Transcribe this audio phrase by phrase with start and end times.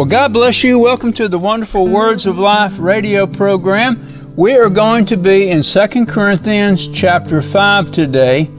[0.00, 0.78] Well, God bless you.
[0.78, 4.00] Welcome to the wonderful Words of Life radio program.
[4.34, 8.50] We are going to be in 2 Corinthians chapter 5 today,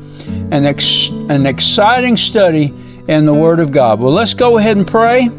[0.51, 2.72] an, ex- an exciting study
[3.08, 3.99] in the Word of God.
[3.99, 5.29] Well, let's go ahead and pray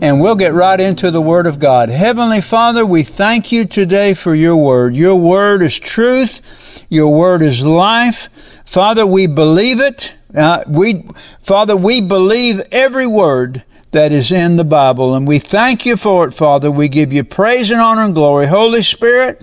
[0.00, 1.90] and we'll get right into the Word of God.
[1.90, 4.94] Heavenly Father, we thank you today for your Word.
[4.94, 6.86] Your Word is truth.
[6.88, 8.30] Your Word is life.
[8.64, 10.14] Father, we believe it.
[10.34, 11.02] Uh, we,
[11.42, 13.62] Father, we believe every word
[13.94, 15.14] that is in the Bible.
[15.14, 16.70] And we thank you for it, Father.
[16.70, 18.46] We give you praise and honor and glory.
[18.46, 19.40] Holy Spirit,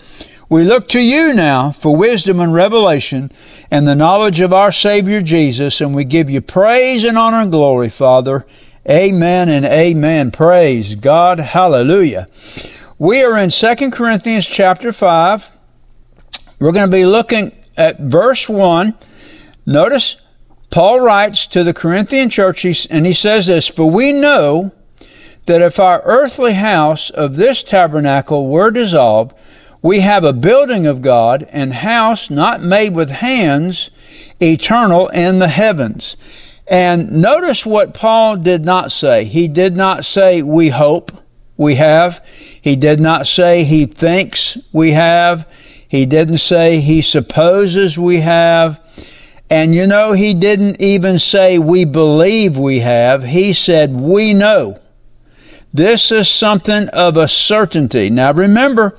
[0.49, 3.31] we look to you now for wisdom and revelation
[3.71, 5.79] and the knowledge of our Savior Jesus.
[5.79, 8.45] And we give you praise and honor and glory, Father.
[8.89, 10.31] Amen and amen.
[10.31, 11.39] Praise God.
[11.39, 12.27] Hallelujah.
[12.99, 15.49] We are in 2 Corinthians chapter 5.
[16.59, 18.95] We're going to be looking at verse 1.
[19.65, 20.21] Notice
[20.71, 24.71] Paul writes to the Corinthian church, and he says this, For we know
[25.45, 29.33] that if our earthly house of this tabernacle were dissolved,
[29.81, 33.89] we have a building of God, and house not made with hands,
[34.39, 36.15] eternal in the heavens.
[36.67, 39.25] And notice what Paul did not say.
[39.25, 41.11] He did not say, we hope
[41.57, 42.25] we have.
[42.61, 45.51] He did not say he thinks we have.
[45.89, 48.80] He didn't say he supposes we have.
[49.51, 53.25] And you know, he didn't even say we believe we have.
[53.25, 54.79] He said we know.
[55.73, 58.09] This is something of a certainty.
[58.09, 58.95] Now remember,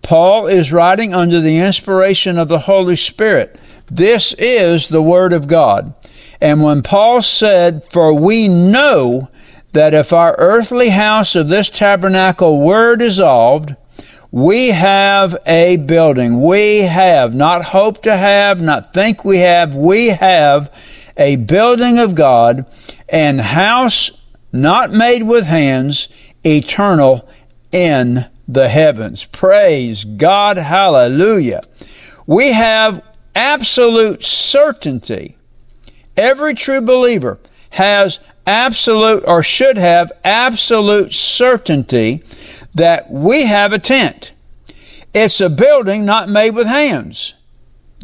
[0.00, 3.60] Paul is writing under the inspiration of the Holy Spirit.
[3.90, 5.92] This is the Word of God.
[6.40, 9.28] And when Paul said, For we know
[9.72, 13.76] that if our earthly house of this tabernacle were dissolved,
[14.30, 16.40] we have a building.
[16.40, 20.70] We have, not hope to have, not think we have, we have
[21.16, 22.66] a building of God
[23.08, 24.12] and house
[24.52, 26.08] not made with hands,
[26.44, 27.28] eternal
[27.72, 29.24] in the heavens.
[29.24, 30.58] Praise God.
[30.58, 31.62] Hallelujah.
[32.26, 35.36] We have absolute certainty.
[36.16, 37.38] Every true believer
[37.70, 42.22] has absolute or should have absolute certainty
[42.74, 44.32] that we have a tent.
[45.12, 47.34] It's a building not made with hands.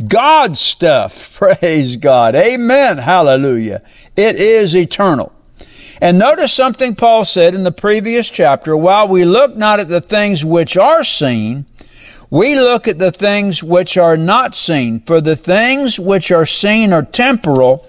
[0.09, 1.39] God's stuff.
[1.39, 2.35] Praise God.
[2.35, 2.99] Amen.
[2.99, 3.83] Hallelujah.
[4.17, 5.33] It is eternal.
[6.01, 8.77] And notice something Paul said in the previous chapter.
[8.77, 11.65] While we look not at the things which are seen,
[12.29, 15.01] we look at the things which are not seen.
[15.01, 17.89] For the things which are seen are temporal,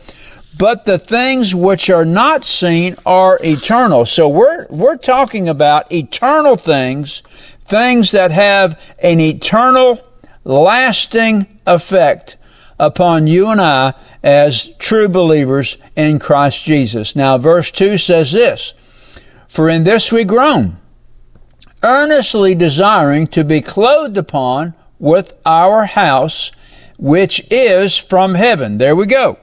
[0.57, 4.05] but the things which are not seen are eternal.
[4.05, 7.21] So we're, we're talking about eternal things,
[7.65, 9.99] things that have an eternal,
[10.43, 12.37] lasting effect
[12.79, 17.15] upon you and I as true believers in Christ Jesus.
[17.15, 18.73] Now, verse 2 says this,
[19.47, 20.77] For in this we groan,
[21.83, 26.51] earnestly desiring to be clothed upon with our house,
[26.97, 28.77] which is from heaven.
[28.77, 29.37] There we go.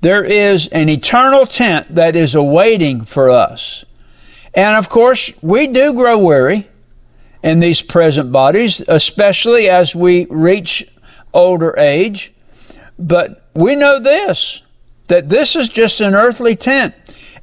[0.00, 3.84] There is an eternal tent that is awaiting for us.
[4.54, 6.68] And of course, we do grow weary
[7.42, 10.86] in these present bodies, especially as we reach
[11.32, 12.32] older age.
[12.98, 14.62] But we know this,
[15.08, 16.94] that this is just an earthly tent.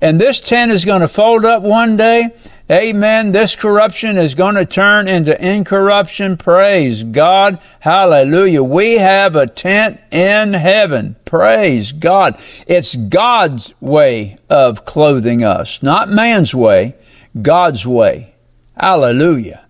[0.02, 2.30] And this tent is going to fold up one day
[2.72, 3.32] Amen.
[3.32, 6.36] This corruption is going to turn into incorruption.
[6.36, 7.60] Praise God.
[7.82, 8.64] Hallelujah.
[8.64, 11.16] We have a tent in heaven.
[11.26, 12.34] Praise God.
[12.68, 16.96] It's God's way of clothing us, not man's way,
[17.40, 18.34] God's way.
[18.76, 19.68] Hallelujah.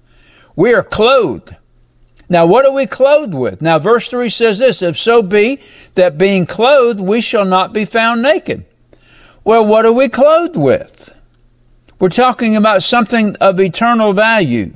[0.55, 1.53] We are clothed.
[2.29, 3.61] Now, what are we clothed with?
[3.61, 5.59] Now, verse 3 says this, if so be
[5.95, 8.63] that being clothed, we shall not be found naked.
[9.43, 11.11] Well, what are we clothed with?
[11.99, 14.73] We're talking about something of eternal value.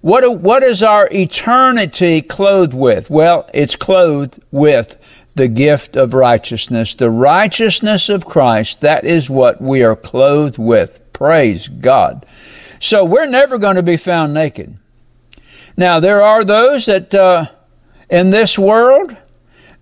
[0.00, 3.10] What, what is our eternity clothed with?
[3.10, 8.80] Well, it's clothed with the gift of righteousness, the righteousness of Christ.
[8.82, 11.00] That is what we are clothed with.
[11.12, 12.24] Praise God.
[12.78, 14.76] So we're never going to be found naked.
[15.76, 17.46] Now, there are those that uh,
[18.08, 19.16] in this world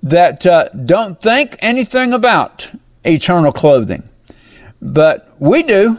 [0.03, 2.71] that uh, don't think anything about
[3.05, 4.09] eternal clothing.
[4.85, 5.99] But we do.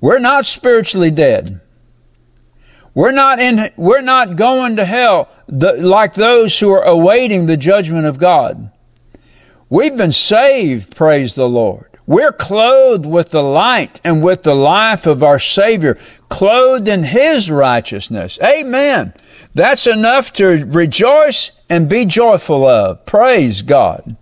[0.00, 1.60] We're not spiritually dead.
[2.94, 7.56] We're not in, we're not going to hell the, like those who are awaiting the
[7.56, 8.72] judgment of God.
[9.70, 11.86] We've been saved, praise the Lord.
[12.06, 15.96] We're clothed with the light and with the life of our Savior,
[16.28, 18.38] clothed in His righteousness.
[18.42, 19.12] Amen.
[19.54, 23.04] That's enough to rejoice and be joyful of.
[23.06, 24.16] Praise God.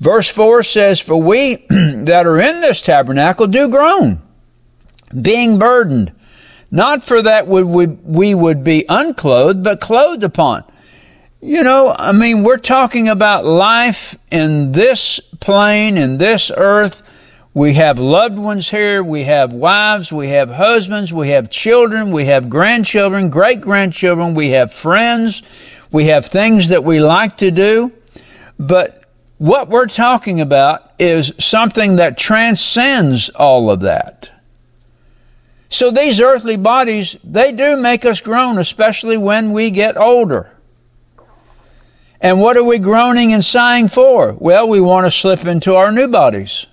[0.00, 4.20] Verse 4 says, For we that are in this tabernacle do groan,
[5.20, 6.12] being burdened,
[6.70, 7.62] not for that we
[8.34, 10.64] would, be unclothed, but clothed upon.
[11.40, 17.10] You know, I mean, we're talking about life in this plane, in this earth.
[17.52, 19.04] We have loved ones here.
[19.04, 20.10] We have wives.
[20.10, 21.12] We have husbands.
[21.12, 22.10] We have children.
[22.10, 24.34] We have grandchildren, great grandchildren.
[24.34, 25.86] We have friends.
[25.92, 27.92] We have things that we like to do.
[28.58, 29.03] But
[29.44, 34.30] what we're talking about is something that transcends all of that.
[35.68, 40.56] So these earthly bodies, they do make us groan, especially when we get older.
[42.22, 44.32] And what are we groaning and sighing for?
[44.32, 46.66] Well, we want to slip into our new bodies.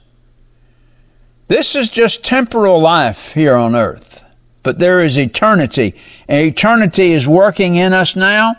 [1.49, 4.23] This is just temporal life here on earth,
[4.63, 5.93] but there is eternity.
[6.29, 8.55] And eternity is working in us now,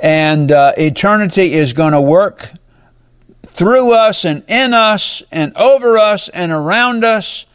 [0.00, 2.50] and uh, eternity is going to work
[3.54, 7.46] through us and in us and over us and around us.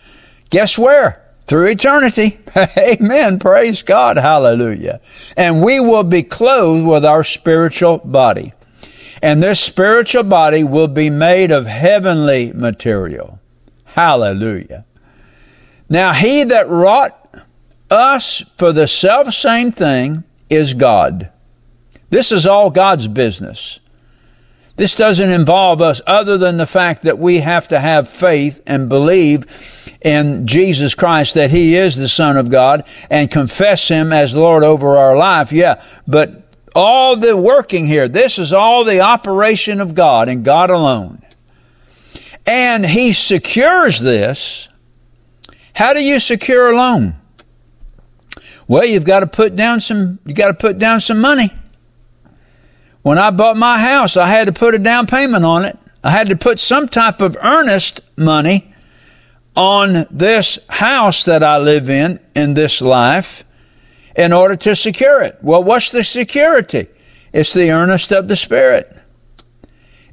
[0.50, 1.26] Guess where?
[1.46, 2.40] Through eternity.
[2.78, 3.38] Amen.
[3.38, 4.18] Praise God.
[4.18, 5.02] Hallelujah.
[5.36, 8.54] And we will be clothed with our spiritual body.
[9.22, 13.40] And this spiritual body will be made of heavenly material.
[13.84, 14.86] Hallelujah.
[15.90, 17.16] Now he that wrought
[17.92, 21.30] us for the self same thing is God.
[22.10, 23.82] This is all God's business.
[24.80, 28.88] This doesn't involve us other than the fact that we have to have faith and
[28.88, 29.46] believe
[30.02, 34.64] in Jesus Christ that He is the Son of God and confess Him as Lord
[34.64, 35.52] over our life.
[35.52, 40.70] Yeah, but all the working here, this is all the operation of God and God
[40.70, 41.24] alone.
[42.48, 44.70] And He secures this.
[45.74, 47.16] How do you secure a loan?
[48.66, 51.52] Well, you've got to put down some, you got to put down some money.
[53.02, 55.78] When I bought my house, I had to put a down payment on it.
[56.04, 58.74] I had to put some type of earnest money
[59.56, 63.44] on this house that I live in, in this life,
[64.16, 65.38] in order to secure it.
[65.42, 66.88] Well, what's the security?
[67.34, 69.04] It's the earnest of the Spirit.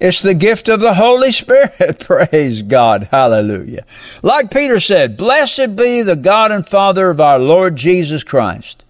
[0.01, 2.01] It's the gift of the Holy Spirit.
[2.01, 3.09] Praise God.
[3.11, 3.85] Hallelujah.
[4.23, 8.85] Like Peter said, Blessed be the God and Father of our Lord Jesus Christ,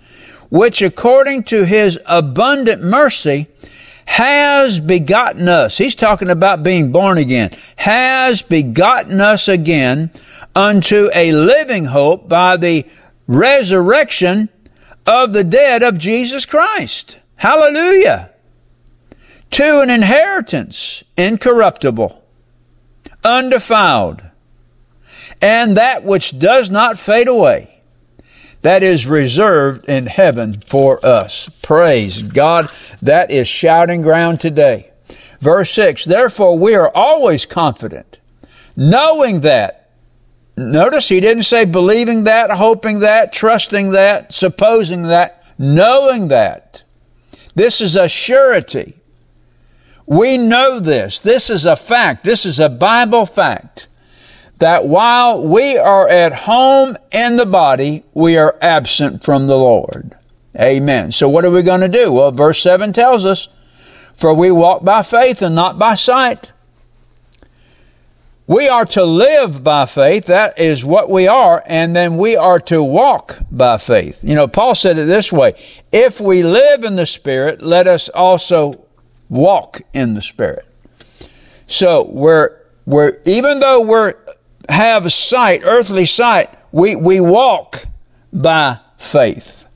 [0.50, 3.46] which according to his abundant mercy
[4.06, 5.76] has begotten us.
[5.76, 7.50] He's talking about being born again.
[7.76, 10.10] Has begotten us again
[10.54, 12.86] unto a living hope by the
[13.26, 14.48] resurrection
[15.06, 17.18] of the dead of Jesus Christ.
[17.36, 18.30] Hallelujah.
[19.50, 22.22] To an inheritance incorruptible,
[23.24, 24.22] undefiled,
[25.42, 27.75] and that which does not fade away
[28.62, 31.48] that is reserved in heaven for us.
[31.62, 32.70] Praise God.
[33.02, 34.92] That is shouting ground today.
[35.40, 38.18] Verse 6 Therefore, we are always confident,
[38.76, 39.90] knowing that.
[40.58, 46.82] Notice he didn't say believing that, hoping that, trusting that, supposing that, knowing that.
[47.54, 48.94] This is a surety.
[50.06, 51.20] We know this.
[51.20, 52.24] This is a fact.
[52.24, 53.88] This is a Bible fact
[54.58, 60.16] that while we are at home in the body, we are absent from the Lord.
[60.58, 61.12] Amen.
[61.12, 62.12] So what are we going to do?
[62.12, 63.48] Well, verse 7 tells us,
[64.14, 66.50] for we walk by faith and not by sight.
[68.46, 70.26] We are to live by faith.
[70.26, 71.62] That is what we are.
[71.66, 74.20] And then we are to walk by faith.
[74.22, 75.54] You know, Paul said it this way.
[75.92, 78.86] If we live in the Spirit, let us also
[79.28, 80.64] walk in the Spirit.
[81.66, 84.14] So we're, we're, even though we're
[84.68, 86.50] have sight, earthly sight.
[86.72, 87.86] We, we walk
[88.32, 89.66] by faith.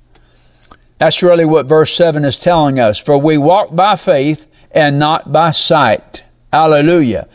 [0.98, 2.98] That's really what verse 7 is telling us.
[2.98, 6.24] For we walk by faith and not by sight.
[6.52, 7.28] Hallelujah.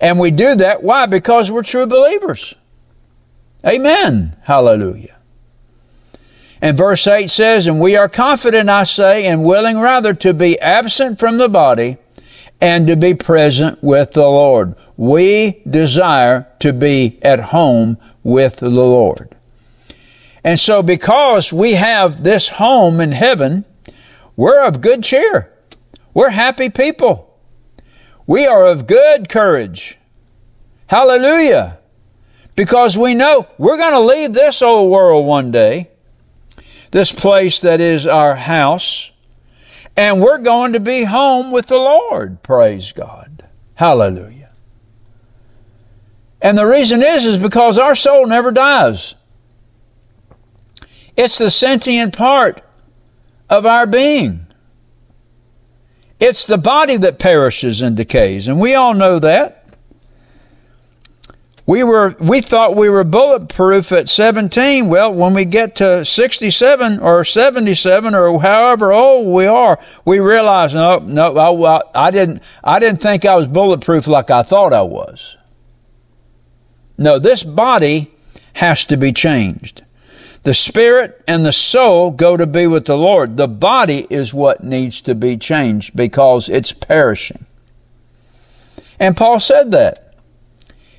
[0.00, 0.82] And we do that.
[0.82, 1.06] Why?
[1.06, 2.54] Because we're true believers.
[3.64, 4.36] Amen.
[4.42, 5.16] Hallelujah.
[6.60, 10.58] And verse 8 says, And we are confident, I say, and willing rather to be
[10.60, 11.98] absent from the body
[12.62, 14.76] and to be present with the Lord.
[14.96, 19.36] We desire to be at home with the Lord.
[20.44, 23.64] And so because we have this home in heaven,
[24.36, 25.52] we're of good cheer.
[26.14, 27.36] We're happy people.
[28.28, 29.98] We are of good courage.
[30.86, 31.78] Hallelujah.
[32.54, 35.90] Because we know we're going to leave this old world one day,
[36.92, 39.11] this place that is our house,
[39.96, 42.42] and we're going to be home with the Lord.
[42.42, 43.48] Praise God.
[43.74, 44.50] Hallelujah.
[46.40, 49.14] And the reason is, is because our soul never dies.
[51.16, 52.62] It's the sentient part
[53.48, 54.46] of our being.
[56.18, 59.61] It's the body that perishes and decays, and we all know that.
[61.64, 64.88] We were we thought we were bulletproof at 17.
[64.88, 70.74] Well, when we get to 67 or 77 or however old we are, we realize
[70.74, 74.82] no, no, I, I didn't I didn't think I was bulletproof like I thought I
[74.82, 75.36] was.
[76.98, 78.10] No, this body
[78.54, 79.84] has to be changed.
[80.42, 83.36] The spirit and the soul go to be with the Lord.
[83.36, 87.46] The body is what needs to be changed because it's perishing.
[88.98, 90.11] And Paul said that.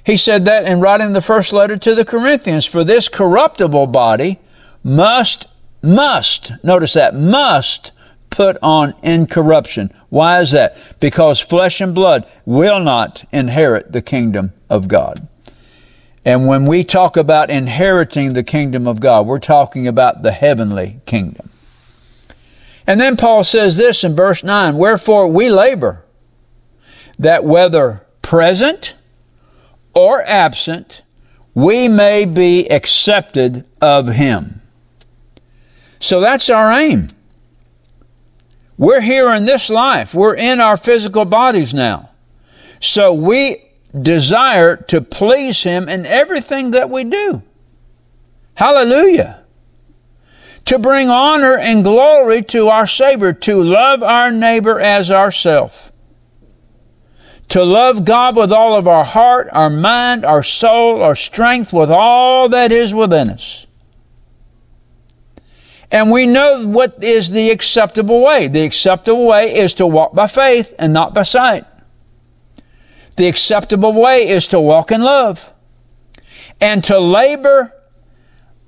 [0.05, 2.65] He said that in writing the first letter to the Corinthians.
[2.65, 4.39] For this corruptible body
[4.83, 5.48] must,
[5.81, 7.91] must, notice that, must
[8.29, 9.91] put on incorruption.
[10.10, 10.95] Why is that?
[11.00, 15.27] Because flesh and blood will not inherit the kingdom of God.
[16.25, 21.01] And when we talk about inheriting the kingdom of God, we're talking about the heavenly
[21.05, 21.50] kingdom.
[22.88, 26.03] And then Paul says this in verse 9 Wherefore we labor,
[27.19, 28.95] that whether present
[29.93, 31.03] or absent,
[31.53, 34.62] we may be accepted of Him.
[36.00, 37.09] So that's our aim.
[38.77, 40.13] We're here in this life.
[40.13, 42.09] We're in our physical bodies now.
[42.81, 43.55] So we
[44.00, 47.43] desire to please Him in everything that we do.
[48.55, 49.45] Hallelujah.
[50.65, 55.92] To bring honor and glory to our Savior, to love our neighbor as ourself.
[57.53, 61.91] To love God with all of our heart, our mind, our soul, our strength, with
[61.91, 63.67] all that is within us.
[65.91, 68.48] And we know what is the acceptable way.
[68.48, 71.63] The acceptable way is to walk by faith and not by sight.
[73.17, 75.53] The acceptable way is to walk in love
[76.60, 77.72] and to labor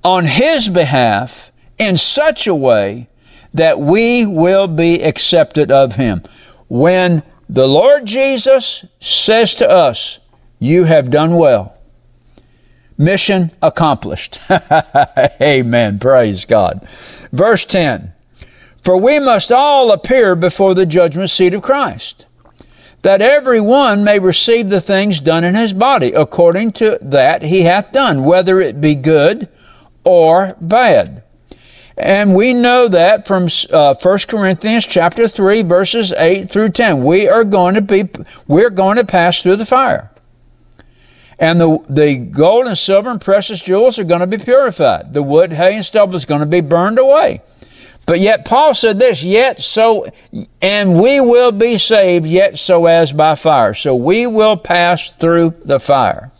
[0.03, 3.09] on His behalf in such a way
[3.51, 6.21] that we will be accepted of Him.
[6.69, 10.19] When the Lord Jesus says to us,
[10.59, 11.77] You have done well.
[12.97, 14.39] Mission accomplished.
[15.41, 15.99] Amen.
[15.99, 16.87] Praise God.
[17.31, 18.13] Verse 10
[18.81, 22.25] For we must all appear before the judgment seat of Christ
[23.05, 27.61] that every one may receive the things done in his body, according to that he
[27.61, 29.47] hath done, whether it be good
[30.03, 31.21] or bad.
[31.97, 37.03] And we know that from uh, 1 Corinthians chapter 3 verses 8 through 10.
[37.03, 38.03] We are going to be,
[38.47, 40.11] we're going to pass through the fire.
[41.39, 45.13] And the, the gold and silver and precious jewels are going to be purified.
[45.13, 47.41] The wood, hay, and stubble is going to be burned away.
[48.05, 50.05] But yet Paul said this, yet so,
[50.61, 53.73] and we will be saved, yet so as by fire.
[53.73, 56.31] So we will pass through the fire.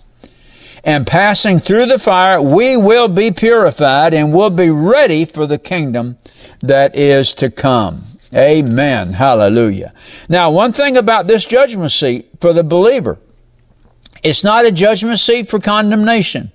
[0.86, 5.58] And passing through the fire, we will be purified and will be ready for the
[5.58, 6.18] kingdom
[6.60, 8.06] that is to come.
[8.32, 9.14] Amen.
[9.14, 9.94] Hallelujah.
[10.30, 13.18] Now, one thing about this judgment seat for the believer,
[14.24, 16.52] it's not a judgment seat for condemnation.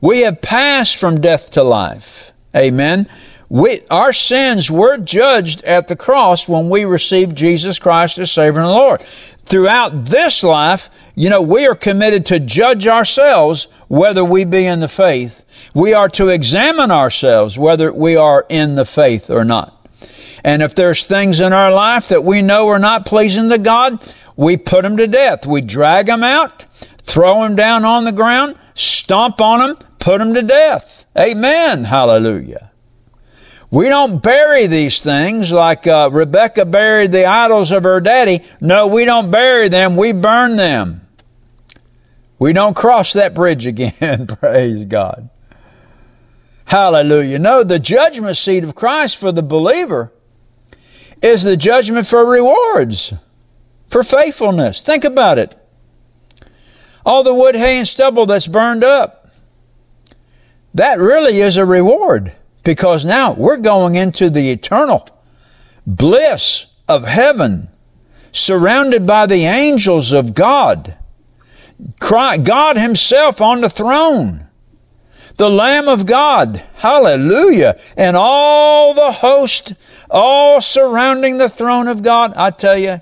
[0.00, 2.32] We have passed from death to life.
[2.54, 3.08] Amen.
[3.48, 8.60] We, our sins were judged at the cross when we received Jesus Christ as Savior
[8.60, 9.02] and Lord.
[9.46, 14.80] Throughout this life, you know, we are committed to judge ourselves whether we be in
[14.80, 15.70] the faith.
[15.72, 19.72] We are to examine ourselves whether we are in the faith or not.
[20.44, 24.00] And if there's things in our life that we know are not pleasing to God,
[24.36, 25.46] we put them to death.
[25.46, 26.62] We drag them out,
[27.02, 31.04] throw them down on the ground, stomp on them, put them to death.
[31.18, 31.84] Amen.
[31.84, 32.70] Hallelujah.
[33.76, 38.42] We don't bury these things like uh, Rebecca buried the idols of her daddy.
[38.58, 39.96] No, we don't bury them.
[39.96, 41.06] We burn them.
[42.38, 44.26] We don't cross that bridge again.
[44.40, 45.28] Praise God.
[46.64, 47.38] Hallelujah.
[47.38, 50.10] No, the judgment seat of Christ for the believer
[51.20, 53.12] is the judgment for rewards,
[53.90, 54.80] for faithfulness.
[54.80, 55.54] Think about it.
[57.04, 59.32] All the wood, hay, and stubble that's burned up,
[60.72, 62.32] that really is a reward.
[62.66, 65.08] Because now we're going into the eternal
[65.86, 67.68] bliss of heaven,
[68.32, 70.96] surrounded by the angels of God.
[72.00, 74.48] God Himself on the throne.
[75.36, 76.64] The Lamb of God.
[76.78, 77.78] Hallelujah.
[77.96, 79.74] And all the host,
[80.10, 82.32] all surrounding the throne of God.
[82.36, 82.98] I tell you,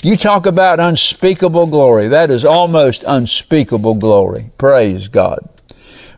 [0.00, 2.06] you talk about unspeakable glory.
[2.06, 4.52] That is almost unspeakable glory.
[4.58, 5.40] Praise God.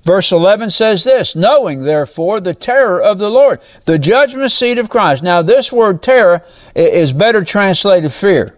[0.05, 4.89] Verse 11 says this, knowing therefore the terror of the Lord, the judgment seat of
[4.89, 5.23] Christ.
[5.23, 6.43] Now this word terror
[6.75, 8.57] is better translated fear.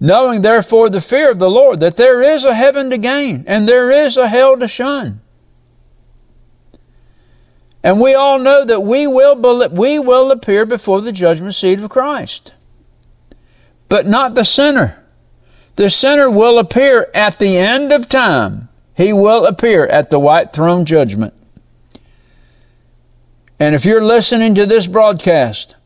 [0.00, 3.68] Knowing therefore the fear of the Lord, that there is a heaven to gain and
[3.68, 5.20] there is a hell to shun.
[7.82, 11.88] And we all know that we will, we will appear before the judgment seat of
[11.88, 12.52] Christ.
[13.88, 15.04] But not the sinner.
[15.76, 18.67] The sinner will appear at the end of time.
[18.98, 21.32] He will appear at the white throne judgment.
[23.60, 25.76] And if you're listening to this broadcast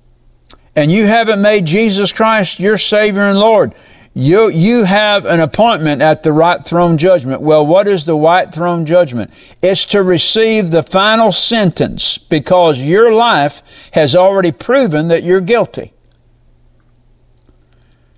[0.74, 3.74] and you haven't made Jesus Christ your Savior and Lord,
[4.14, 7.42] you, you have an appointment at the white throne judgment.
[7.42, 9.30] Well, what is the white throne judgment?
[9.62, 15.92] It's to receive the final sentence because your life has already proven that you're guilty.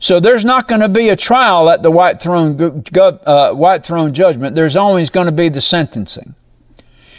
[0.04, 4.12] So there's not going to be a trial at the white throne, uh, white throne
[4.12, 4.54] judgment.
[4.54, 6.34] There's always going to be the sentencing.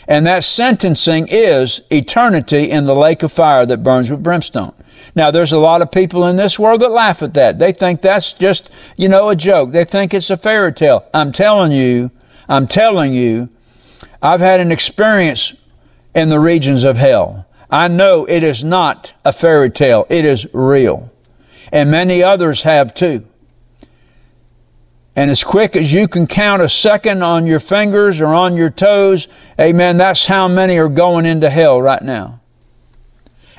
[0.08, 4.76] And that sentencing is eternity in the lake of fire that burns with brimstone.
[5.16, 7.58] Now, there's a lot of people in this world that laugh at that.
[7.58, 9.72] They think that's just, you know, a joke.
[9.72, 11.10] They think it's a fairy tale.
[11.12, 12.12] I'm telling you,
[12.48, 13.50] I'm telling you,
[14.22, 15.60] I've had an experience
[16.14, 17.48] in the regions of hell.
[17.72, 20.06] I know it is not a fairy tale.
[20.08, 21.12] It is real.
[21.72, 23.26] And many others have too.
[25.16, 28.70] And as quick as you can count a second on your fingers or on your
[28.70, 29.30] toes,
[29.60, 32.42] amen, that's how many are going into hell right now.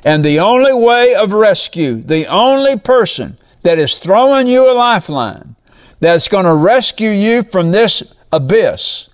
[0.04, 5.56] And the only way of rescue, the only person that is throwing you a lifeline
[5.98, 9.08] that's going to rescue you from this abyss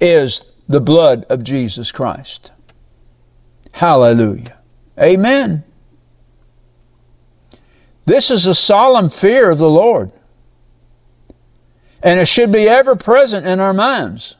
[0.00, 2.50] is the blood of Jesus Christ.
[3.72, 4.58] Hallelujah.
[5.00, 5.62] Amen.
[8.06, 10.12] This is a solemn fear of the Lord.
[12.02, 14.36] And it should be ever present in our minds,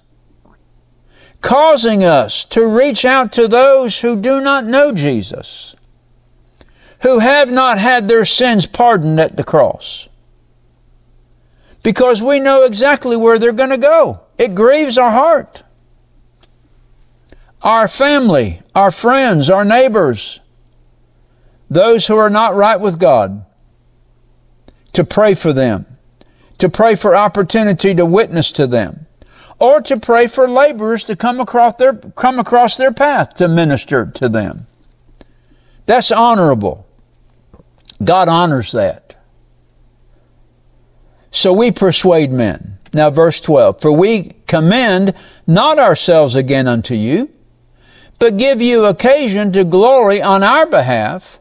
[1.41, 5.75] causing us to reach out to those who do not know Jesus,
[7.03, 10.09] who have not had their sins pardoned at the cross.
[11.83, 14.21] Because we know exactly where they're going to go.
[14.39, 15.65] It grieves our heart.
[17.63, 20.41] Our family, our friends, our neighbors,
[21.69, 23.45] those who are not right with God,
[24.97, 25.87] to pray for them
[26.59, 29.07] to pray for opportunity to witness to them,
[29.59, 34.07] or to pray for laborers to come across their, come across their path to minister
[34.07, 34.67] to them.
[35.87, 36.87] That's honorable.
[38.03, 39.17] God honors that.
[41.31, 42.79] So we persuade men.
[42.93, 45.15] Now verse 12, for we commend
[45.47, 47.31] not ourselves again unto you,
[48.19, 51.39] but give you occasion to glory on our behalf,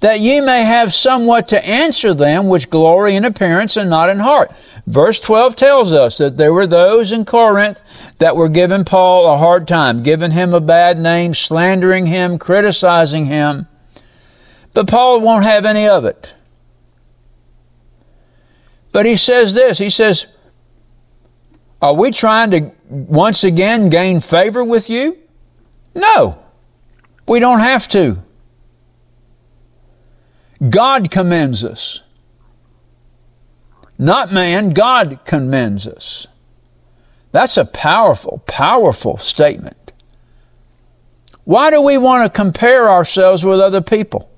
[0.00, 4.18] that ye may have somewhat to answer them which glory in appearance and not in
[4.18, 4.54] heart.
[4.86, 9.38] Verse 12 tells us that there were those in Corinth that were giving Paul a
[9.38, 13.66] hard time, giving him a bad name, slandering him, criticizing him.
[14.74, 16.34] But Paul won't have any of it.
[18.92, 20.26] But he says this, he says,
[21.80, 25.18] are we trying to once again gain favor with you?
[25.94, 26.42] No,
[27.26, 28.22] we don't have to.
[30.68, 32.02] God commends us.
[33.98, 36.26] Not man, God commends us.
[37.32, 39.92] That's a powerful, powerful statement.
[41.44, 44.30] Why do we want to compare ourselves with other people?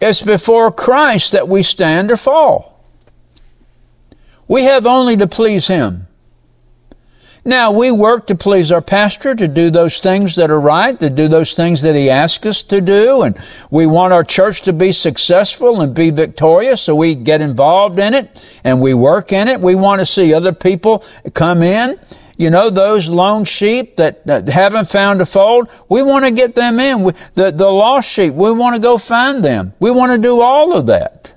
[0.00, 2.82] It's before Christ that we stand or fall.
[4.46, 6.07] We have only to please Him.
[7.44, 11.08] Now, we work to please our pastor, to do those things that are right, to
[11.08, 13.38] do those things that he asks us to do, and
[13.70, 18.14] we want our church to be successful and be victorious, so we get involved in
[18.14, 19.60] it and we work in it.
[19.60, 21.98] We want to see other people come in.
[22.36, 26.54] You know, those lone sheep that, that haven't found a fold, we want to get
[26.54, 27.02] them in.
[27.02, 29.72] We, the, the lost sheep, we want to go find them.
[29.80, 31.36] We want to do all of that.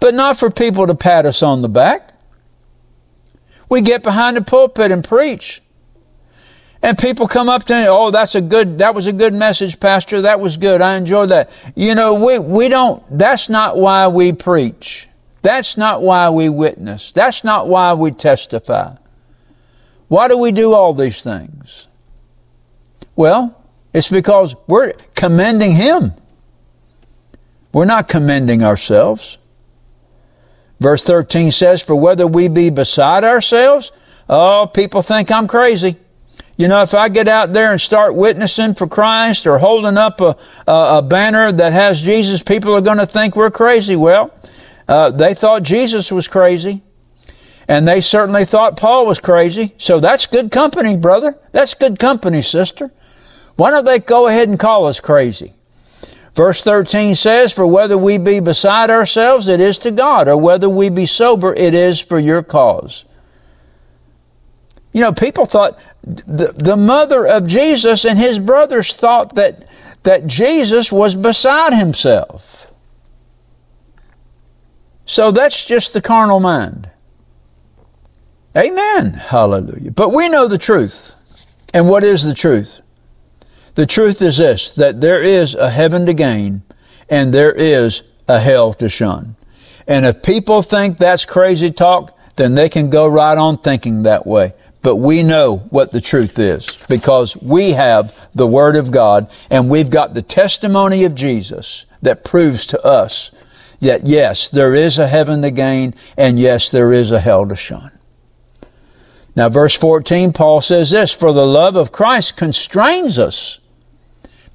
[0.00, 2.15] But not for people to pat us on the back.
[3.68, 5.62] We get behind the pulpit and preach.
[6.82, 9.80] And people come up to me, oh, that's a good, that was a good message,
[9.80, 10.22] Pastor.
[10.22, 10.80] That was good.
[10.80, 11.50] I enjoyed that.
[11.74, 15.08] You know, we, we don't, that's not why we preach.
[15.42, 17.12] That's not why we witness.
[17.12, 18.96] That's not why we testify.
[20.08, 21.88] Why do we do all these things?
[23.16, 23.60] Well,
[23.92, 26.12] it's because we're commending Him.
[27.72, 29.38] We're not commending ourselves.
[30.80, 33.92] Verse 13 says, For whether we be beside ourselves,
[34.28, 35.96] oh, people think I'm crazy.
[36.56, 40.20] You know, if I get out there and start witnessing for Christ or holding up
[40.20, 40.36] a,
[40.66, 43.94] a, a banner that has Jesus, people are going to think we're crazy.
[43.94, 44.34] Well,
[44.88, 46.82] uh, they thought Jesus was crazy.
[47.68, 49.74] And they certainly thought Paul was crazy.
[49.76, 51.34] So that's good company, brother.
[51.52, 52.92] That's good company, sister.
[53.56, 55.55] Why don't they go ahead and call us crazy?
[56.36, 60.68] Verse 13 says, For whether we be beside ourselves, it is to God, or whether
[60.68, 63.06] we be sober, it is for your cause.
[64.92, 69.64] You know, people thought, the, the mother of Jesus and his brothers thought that,
[70.02, 72.70] that Jesus was beside himself.
[75.06, 76.90] So that's just the carnal mind.
[78.54, 79.14] Amen.
[79.14, 79.90] Hallelujah.
[79.90, 81.14] But we know the truth.
[81.72, 82.82] And what is the truth?
[83.76, 86.62] The truth is this, that there is a heaven to gain
[87.10, 89.36] and there is a hell to shun.
[89.86, 94.26] And if people think that's crazy talk, then they can go right on thinking that
[94.26, 94.54] way.
[94.80, 99.68] But we know what the truth is because we have the Word of God and
[99.68, 103.30] we've got the testimony of Jesus that proves to us
[103.80, 107.56] that yes, there is a heaven to gain and yes, there is a hell to
[107.56, 107.90] shun.
[109.34, 113.60] Now, verse 14, Paul says this, for the love of Christ constrains us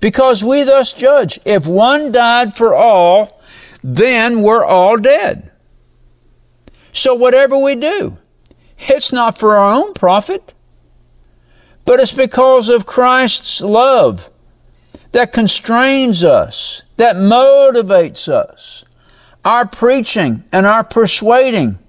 [0.01, 1.39] because we thus judge.
[1.45, 3.39] If one died for all,
[3.83, 5.51] then we're all dead.
[6.91, 8.17] So whatever we do,
[8.77, 10.53] it's not for our own profit,
[11.85, 14.29] but it's because of Christ's love
[15.11, 18.83] that constrains us, that motivates us.
[19.43, 21.79] Our preaching and our persuading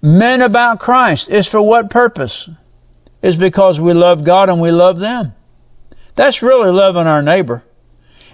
[0.00, 2.48] men about Christ is for what purpose?
[3.20, 5.34] Is because we love God and we love them.
[6.18, 7.62] That's really loving our neighbor.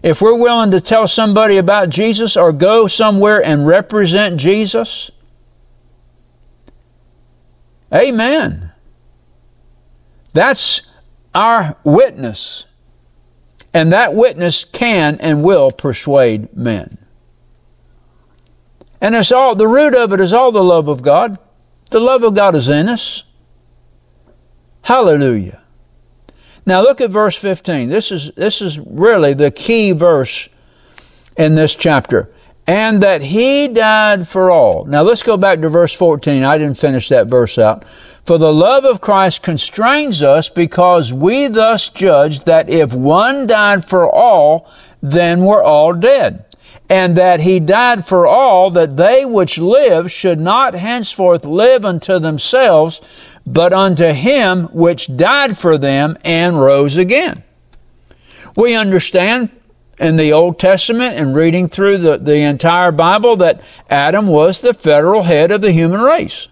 [0.03, 5.11] If we're willing to tell somebody about Jesus or go somewhere and represent Jesus,
[7.93, 8.73] amen.
[10.33, 10.91] That's
[11.35, 12.65] our witness.
[13.75, 16.97] And that witness can and will persuade men.
[18.99, 21.39] And it's all, the root of it is all the love of God.
[21.91, 23.25] The love of God is in us.
[24.81, 25.64] Hallelujah.
[26.67, 27.89] Now look at verse 15.
[27.89, 30.49] This is, this is really the key verse
[31.37, 32.31] in this chapter.
[32.67, 34.87] And that he died for all.
[34.87, 36.43] Now let's go back to verse 14.
[36.43, 37.85] I didn't finish that verse out.
[37.85, 43.85] For the love of Christ constrains us because we thus judge that if one died
[43.85, 44.71] for all,
[45.03, 46.45] then we're all dead
[46.91, 52.19] and that he died for all, that they which live should not henceforth live unto
[52.19, 57.43] themselves, but unto him which died for them and rose again.
[58.57, 59.51] We understand
[59.99, 64.75] in the Old Testament and reading through the, the entire Bible that Adam was the
[64.75, 66.49] federal head of the human race.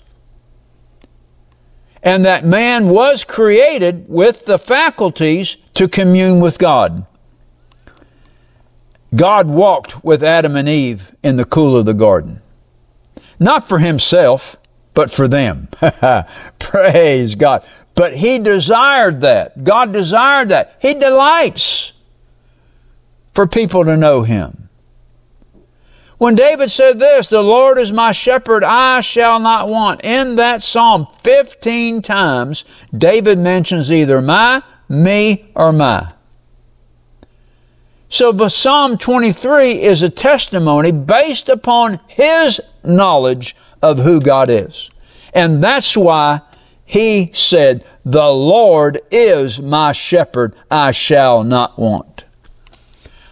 [2.03, 7.07] And that man was created with the faculties to commune with God.
[9.15, 12.41] God walked with Adam and Eve in the cool of the garden.
[13.39, 14.57] Not for himself,
[14.95, 15.69] but for them.
[16.59, 17.65] Praise God.
[17.95, 19.65] But he desired that.
[19.65, 20.77] God desired that.
[20.81, 21.93] He delights
[23.33, 24.69] for people to know him.
[26.19, 30.05] When David said this, the Lord is my shepherd, I shall not want.
[30.05, 32.65] In that psalm, 15 times,
[32.97, 36.13] David mentions either my, me, or my.
[38.09, 44.90] So the Psalm 23 is a testimony based upon his knowledge of who God is.
[45.35, 46.40] And that's why
[46.85, 52.25] he said, the Lord is my shepherd, I shall not want.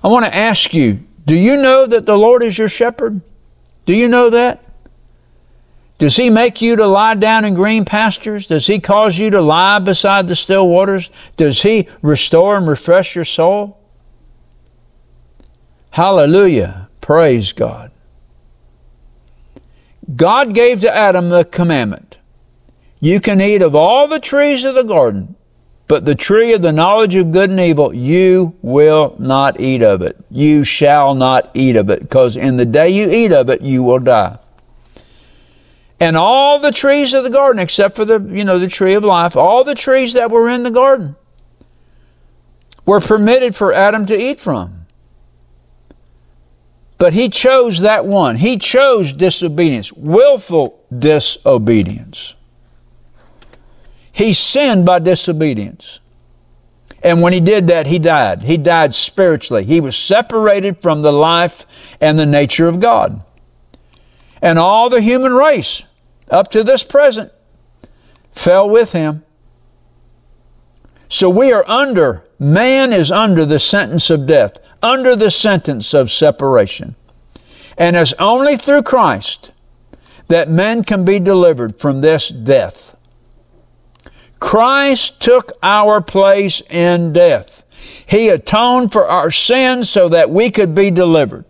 [0.02, 3.20] I want to ask you, do you know that the Lord is your shepherd?
[3.84, 4.64] Do you know that?
[5.98, 8.46] Does he make you to lie down in green pastures?
[8.46, 11.10] Does he cause you to lie beside the still waters?
[11.36, 13.78] Does he restore and refresh your soul?
[15.90, 16.88] Hallelujah.
[17.02, 17.92] Praise God.
[20.16, 22.18] God gave to Adam the commandment.
[23.00, 25.36] You can eat of all the trees of the garden,
[25.86, 30.02] but the tree of the knowledge of good and evil, you will not eat of
[30.02, 30.16] it.
[30.30, 33.82] You shall not eat of it, because in the day you eat of it, you
[33.82, 34.38] will die.
[35.98, 39.04] And all the trees of the garden, except for the, you know, the tree of
[39.04, 41.16] life, all the trees that were in the garden
[42.86, 44.79] were permitted for Adam to eat from.
[47.00, 48.36] But he chose that one.
[48.36, 52.34] He chose disobedience, willful disobedience.
[54.12, 56.00] He sinned by disobedience.
[57.02, 58.42] And when he did that, he died.
[58.42, 59.64] He died spiritually.
[59.64, 63.22] He was separated from the life and the nature of God.
[64.42, 65.84] And all the human race,
[66.30, 67.32] up to this present,
[68.32, 69.24] fell with him.
[71.08, 76.10] So we are under, man is under the sentence of death under the sentence of
[76.10, 76.94] separation.
[77.76, 79.52] And it's only through Christ
[80.28, 82.96] that men can be delivered from this death.
[84.38, 87.64] Christ took our place in death.
[88.08, 91.44] He atoned for our sins so that we could be delivered.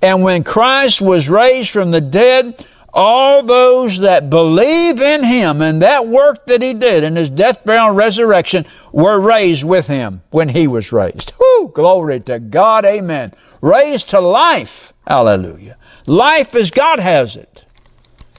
[0.00, 2.64] And when Christ was raised from the dead,
[2.96, 7.62] all those that believe in him and that work that he did in his death,
[7.62, 11.30] burial, and resurrection were raised with him when he was raised.
[11.32, 12.86] Whew, glory to God.
[12.86, 13.32] Amen.
[13.60, 14.94] Raised to life.
[15.06, 15.76] Hallelujah.
[16.06, 17.66] Life as God has it.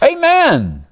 [0.03, 0.87] Amen.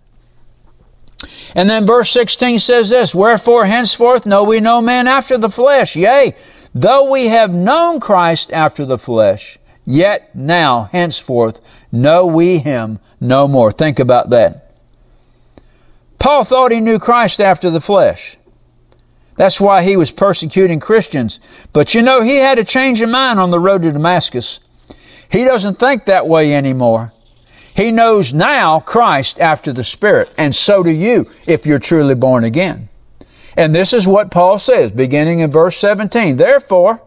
[1.55, 5.95] And then verse 16 says this, Wherefore henceforth know we no man after the flesh.
[5.95, 6.35] Yea,
[6.75, 13.47] though we have known Christ after the flesh, yet now henceforth know we him no
[13.47, 13.71] more.
[13.71, 14.73] Think about that.
[16.19, 18.37] Paul thought he knew Christ after the flesh.
[19.35, 21.39] That's why he was persecuting Christians.
[21.73, 24.59] But you know, he had a change of mind on the road to Damascus.
[25.31, 27.13] He doesn't think that way anymore.
[27.75, 32.45] He knows now Christ after the Spirit, and so do you if you're truly born
[32.45, 32.87] again.
[33.57, 36.37] And this is what Paul says, beginning in verse 17.
[36.37, 37.01] Therefore,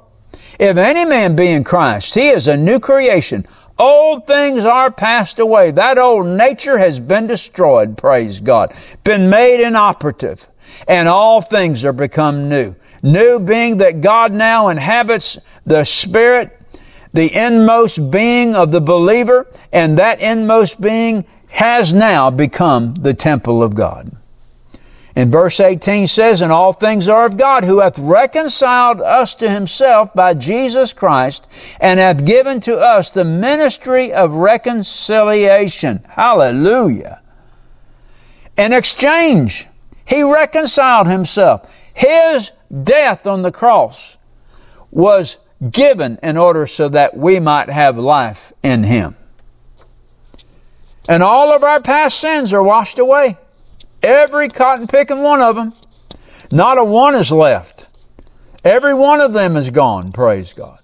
[0.59, 3.47] if any man be in Christ, he is a new creation.
[3.79, 5.71] Old things are passed away.
[5.71, 8.73] That old nature has been destroyed, praise God,
[9.05, 10.49] been made inoperative,
[10.89, 12.75] and all things are become new.
[13.03, 16.59] New being that God now inhabits the Spirit
[17.13, 23.63] the inmost being of the believer, and that inmost being has now become the temple
[23.63, 24.15] of God.
[25.19, 29.51] In verse 18 says, And all things are of God, who hath reconciled us to
[29.51, 31.51] himself by Jesus Christ,
[31.81, 36.05] and hath given to us the ministry of reconciliation.
[36.09, 37.21] Hallelujah.
[38.57, 39.67] In exchange,
[40.07, 41.69] he reconciled himself.
[41.93, 42.53] His
[42.85, 44.19] death on the cross
[44.93, 49.17] was given in order so that we might have life in Him.
[51.09, 53.37] And all of our past sins are washed away.
[54.09, 55.75] Every cotton picking one of them.
[56.51, 57.87] Not a one is left.
[58.65, 60.79] Every one of them is gone, praise God.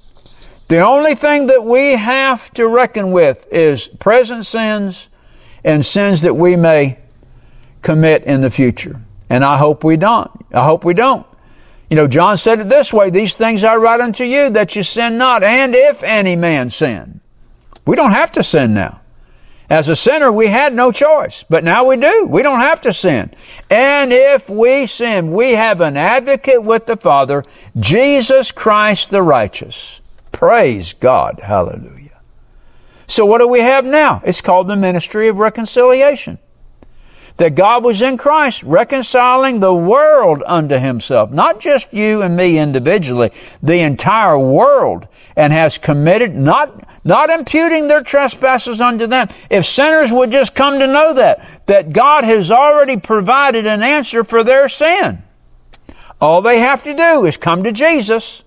[0.69, 5.09] The only thing that we have to reckon with is present sins
[5.65, 6.99] and sins that we may
[7.81, 9.01] commit in the future.
[9.31, 10.31] And I hope we don't.
[10.53, 11.27] I hope we don't.
[11.89, 14.83] You know, John said it this way, these things I write unto you that you
[14.83, 17.21] sin not, and if any man sin.
[17.87, 19.01] We don't have to sin now.
[19.71, 22.27] As a sinner, we had no choice, but now we do.
[22.31, 23.31] We don't have to sin.
[23.71, 27.43] And if we sin, we have an advocate with the Father,
[27.79, 30.01] Jesus Christ the righteous.
[30.33, 31.41] Praise God.
[31.43, 32.21] Hallelujah.
[33.07, 34.23] So what do we have now?
[34.25, 36.39] It's called the ministry of reconciliation
[37.37, 42.59] that God was in Christ reconciling the world unto himself, not just you and me
[42.59, 49.29] individually, the entire world, and has committed, not, not imputing their trespasses unto them.
[49.51, 54.23] If sinners would just come to know that, that God has already provided an answer
[54.23, 55.23] for their sin.
[56.21, 58.45] All they have to do is come to Jesus.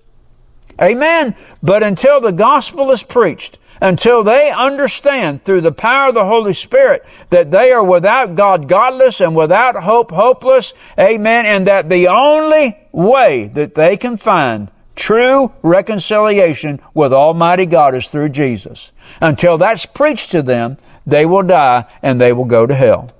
[0.80, 1.34] Amen.
[1.62, 6.54] But until the gospel is preached, until they understand through the power of the Holy
[6.54, 10.74] Spirit that they are without God godless and without hope hopeless.
[10.98, 11.46] Amen.
[11.46, 18.08] And that the only way that they can find true reconciliation with Almighty God is
[18.08, 18.92] through Jesus.
[19.20, 23.10] Until that's preached to them, they will die and they will go to hell.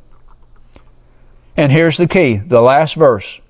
[1.56, 3.40] And here's the key, the last verse.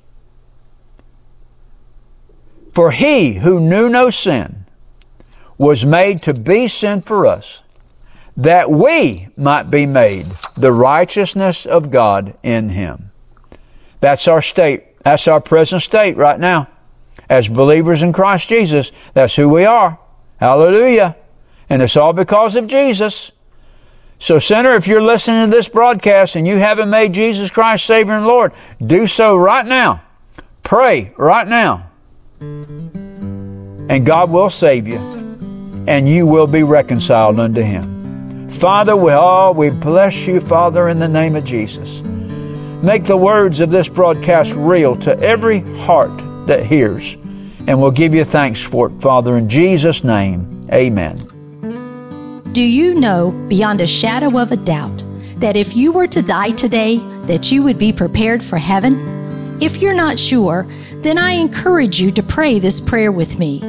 [2.73, 4.64] For he who knew no sin
[5.59, 7.62] was made to be sin for us,
[8.37, 13.11] that we might be made the righteousness of God in Him.
[14.01, 14.85] That's our state.
[15.03, 16.68] That's our present state right now.
[17.29, 19.99] As believers in Christ Jesus, that's who we are.
[20.38, 21.16] Hallelujah.
[21.68, 23.33] And it's all because of Jesus.
[24.21, 28.14] So, sinner, if you're listening to this broadcast and you haven't made Jesus Christ Savior
[28.14, 28.53] and Lord,
[28.85, 30.03] do so right now.
[30.62, 31.90] Pray right now.
[32.40, 35.28] And God will save you
[35.88, 38.51] and you will be reconciled unto him.
[38.51, 42.03] Father, we all we bless you, Father, in the name of Jesus.
[42.83, 47.14] Make the words of this broadcast real to every heart that hears,
[47.66, 50.61] and we'll give you thanks for it, Father, in Jesus' name.
[50.70, 51.16] Amen.
[52.53, 55.03] Do you know beyond a shadow of a doubt
[55.37, 59.59] that if you were to die today, that you would be prepared for heaven?
[59.62, 63.61] If you're not sure, then I encourage you to pray this prayer with me.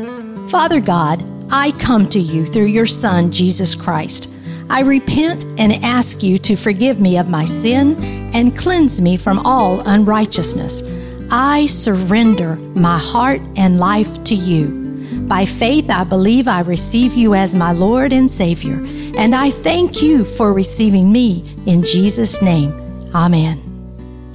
[0.50, 4.36] Father God, I come to you through your Son, Jesus Christ.
[4.70, 9.40] I repent and ask you to forgive me of my sin and cleanse me from
[9.40, 10.84] all unrighteousness.
[11.32, 14.80] I surrender my heart and life to you.
[15.28, 18.76] By faith, I believe I receive you as my Lord and Savior,
[19.18, 22.72] and I thank you for receiving me in Jesus' name.
[23.14, 23.69] Amen.